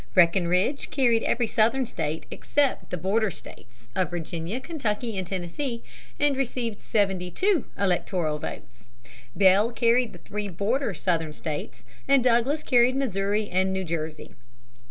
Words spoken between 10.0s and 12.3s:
the three "border" Southern states and